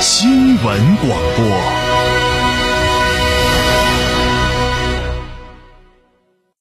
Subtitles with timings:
[0.00, 1.44] 新闻广播。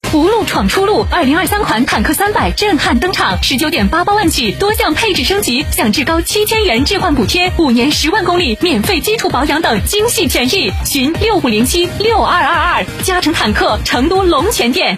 [0.10, 10.72] 福禄闯出路，二零二三款坦克三百震撼登场，十九点八八万起，多项配置升级，享至高七千元置换补贴，五年十万公里免费基础保养等精细权益。
[10.84, 14.98] 寻六五零七六二二二，嘉诚坦克成都龙泉店。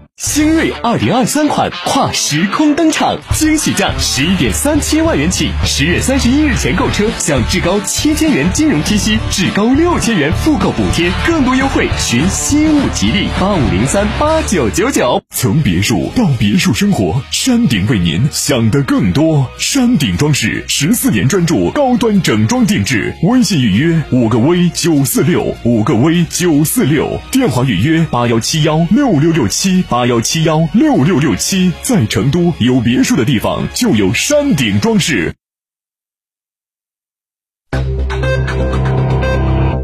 [0.17, 15.21] 新锐二零二三款跨时空登场，惊喜价十一点三七万元起，十月三十一日前购车享至高七千元金融贴息，至高六千元复购补贴，更多优惠寻西物吉利八五零三八九九九。
[15.31, 19.49] 从别墅到别墅生活，山顶为您想的更多。
[19.57, 31.71] 山顶装饰十四年专注高端整装定制，微信预约五个 V 九四六五个 V 九四六，电话预约八幺七幺六六六七八幺七幺六六六七。
[31.81, 35.33] 在成都有别墅的地方就有山顶装饰。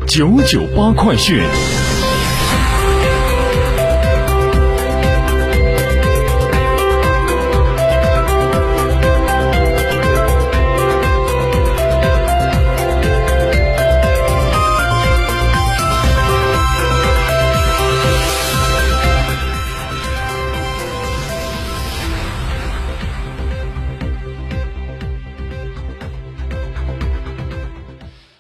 [0.06, 1.42] 九九八快讯。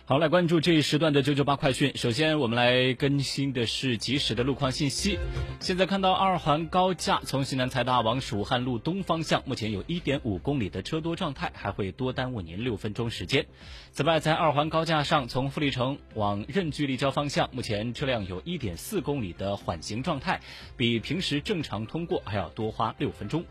[0.09, 1.91] 好，来关注这一时段的九九八快讯。
[1.95, 5.19] 首先，我们来更新的是即时的路况信息。
[5.59, 13.45] 现在看到二环高架从西南财大往蜀汉路东方向，目前有一点五公里的车多状态，还会多耽误您六分钟时间。
[13.91, 20.39] 此外，在二环高架上从富力城往任距立交方向，目前车辆有一点四公里的缓行状态，
[20.77, 23.43] 比平时正常通过还要多花六分钟。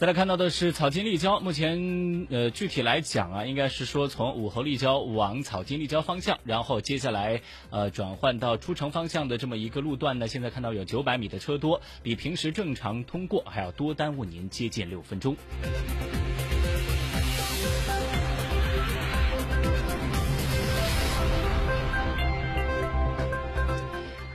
[0.00, 15.36] 再来看到的是草金立交，目前呃具体来讲啊，应该是说从武侯立交往草金立交方向，然后接下来呃转换到出城方向的这么一个路段呢，现在看到有九百米的车多，比平时正常通过还要多耽误您接近六分钟。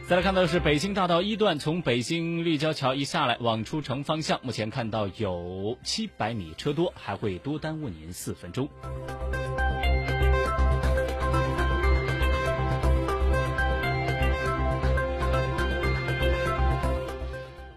[0.07, 8.69] 再来看到的是北京大道一段，从北京立交桥一下来往出城方向，目前看到有七百米车多，还会多耽误您四分钟。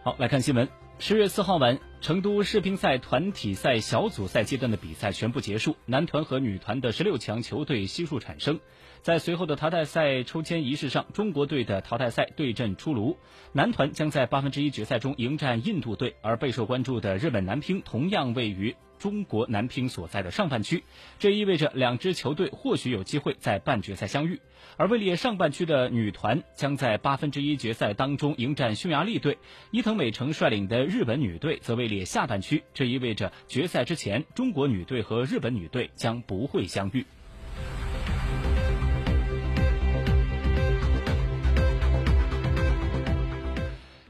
[0.04, 0.68] 好，来看新闻。
[1.00, 8.58] 十月四号晚，成都世乒赛团体赛小组赛阶段的比赛全部结束，男团和女团的十六强球队悉数产生。
[9.00, 13.16] 在随后的淘汰赛抽签仪式上，中国队的淘汰赛对阵出炉，
[13.52, 20.82] 男团将在八分之一决赛中迎战印度队，而备受关注的日本男乒同样位于中国男乒所在的上半区，
[21.18, 24.40] 这意味着两支球队或许有机会在半决赛相遇。
[24.76, 29.38] 而位列上半区的女团将在八分之一决赛当中迎战匈牙利队，
[29.70, 37.04] 伊藤美诚率领的日本女队则位列下半区，这意味着决赛之前，中国女队和日本女队将不会相遇。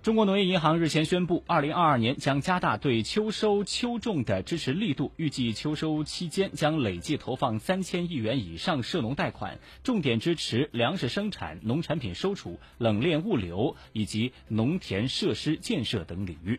[0.08, 16.58] 中国农业银行日前宣布，二零二二年将加大对秋收秋种的支持力度，预计秋收期间将累计投放三千亿元以上涉农贷款，重点支持粮食生产、农产品收储、冷链物流以及农田设施建设等领域。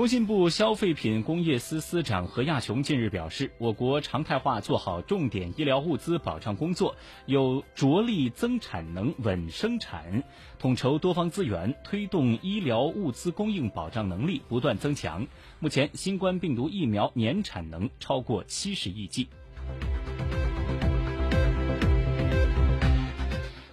[0.00, 10.22] 工信部消费品工业司司长何亚雄近日表示，我国常态化做好重点医疗物资保障工作，有着力增产能、稳生产，
[10.58, 15.26] 统筹多方资源，推动医疗物资供应保障能力不断增强。
[15.58, 19.28] 目前，新冠病毒疫苗年产能超过七十亿剂。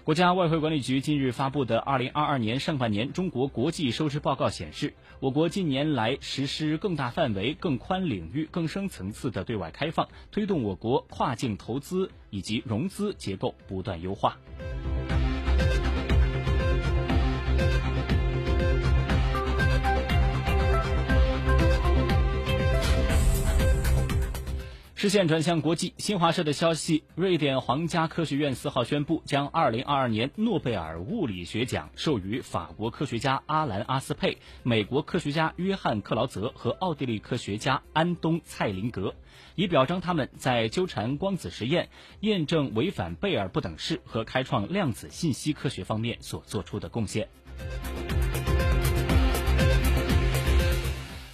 [0.08, 14.38] 国家外汇管理局近日发布的《二零二二年上半年中国国际收支报告》显示，我国近年来实施更大范围、更宽领域、更深层次的对外开放，推动我国跨境投资以及融资结构不断优化。
[24.98, 39.14] 视线转向国际，新华社的消息：瑞典皇家科学院四号宣布，将2022年诺贝尔物理学奖授予法国科学家阿兰·阿斯佩、美国科学家约翰·克劳泽和奥地利科学家安东·蔡林格，
[39.54, 47.28] 以表彰他们在纠缠光子实验、验证违反贝尔不等式和开创量子信息科学方面所做出的贡献。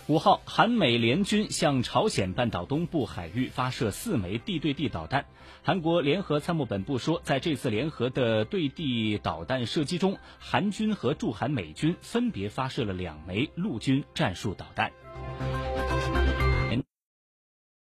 [0.06, 5.24] 五号，韩美联军向朝鲜半岛东部海域发射四枚地对地导弹。
[5.62, 14.92] 韩国联合参谋本部说，在这次联合的对地导弹射击中，韩军和驻韩美军分别发射了两枚陆军战术导弹。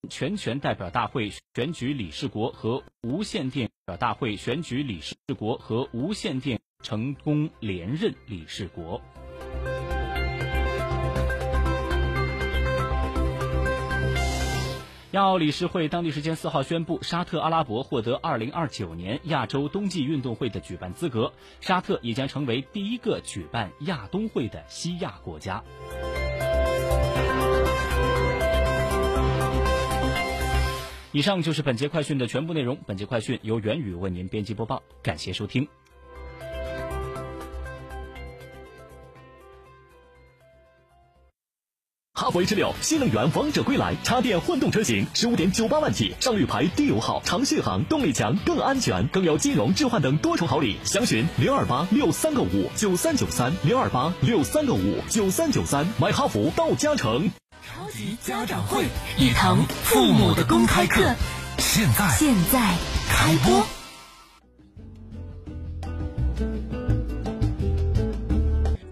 [0.09, 9.03] 全权代表大会选举理事国和无线电表大会选举理事国和无线电成功连任理事国。
[15.17, 21.33] 亚奥理事会当地时间四号宣布，沙特阿拉伯获得二零二九年亚洲冬季运动会的举办资格，
[21.63, 25.65] 沙特也将成为第一个举办亚冬会的西亚国家。
[31.13, 32.77] 以上就是本节快讯的全部内容。
[32.87, 35.67] 本节快讯由元宇为您编辑播报，感谢收听。
[42.19, 50.79] 哈弗 H 六新能源王者归来，插电混动车型十五点九八万起，上绿牌，低油耗，长续航，动力强，更安全，更有金融置换等多重好礼。
[50.83, 57.31] 详询零二八六三个五九三九三零二八六三个五九三九三，买哈弗到嘉诚。
[57.63, 58.87] 超级家长会，
[59.19, 61.15] 一堂父母的公开课，
[61.59, 62.77] 现在现在
[63.11, 63.86] 开播。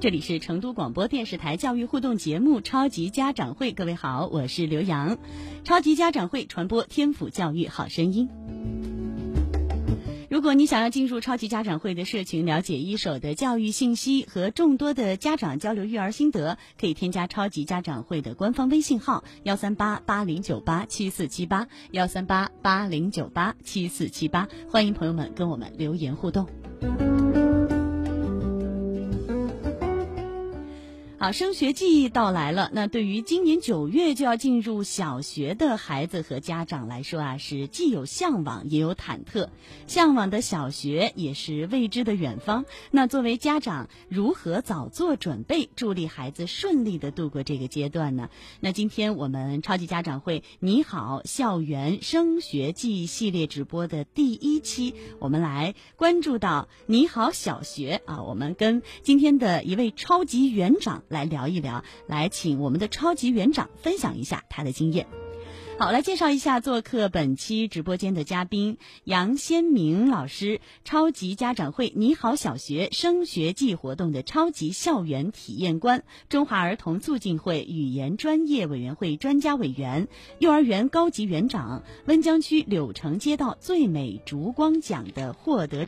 [0.04, 5.16] 这里是成都广播电视台教育互动节目《超级家长会》，各位好，我是刘洋。
[5.64, 8.28] 超级家长会传播天府教育好声音。
[10.28, 26.46] 如果你想要进入超级家长会的社群，了解一手的教育信息和众多的家长交流育儿心得，可以添加超级家长会的官方微信号幺三八八零九八七四七八幺三八八零九八七四七八，欢迎朋友们跟我们留言互动。
[31.25, 32.69] 好，升学季到来了。
[32.75, 39.49] 那对于今年九月就要进入小学的孩子和家长来说啊，是既有向往也有忐忑。
[39.87, 42.67] 向往的小学也是未知的远方。
[42.91, 48.29] 那作为家长，如何早做准备，助力孩子顺利的度过这个阶段呢？
[48.61, 61.03] 那今天我们超级家长会“你好，校园升学季”系列直播的第一期，我们来关注到“你好，小学”啊，我们跟今天的一位超级园长。
[61.14, 65.06] 来聊一聊，来请我们的超级园长分享一下他的经验。
[65.76, 80.06] 好，来介绍一下做客本期直播间的嘉宾杨先明老师，超级家长会“你好小学”升学季活动的超级校园体验官，中华儿童促进会语言专业委员会专家委员，
[80.38, 85.83] 幼儿园高级园长，温江区柳城街道最美烛光奖的获得